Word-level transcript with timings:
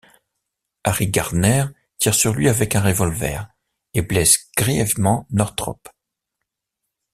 Harry 0.83 1.09
Gardner 1.09 1.65
tire 1.99 2.15
sur 2.15 2.33
lui 2.33 2.49
avec 2.49 2.73
un 2.75 2.79
révolver 2.81 3.43
et 3.93 4.01
blesse 4.01 4.49
grièvement 4.57 5.27
Northrop. 5.29 5.77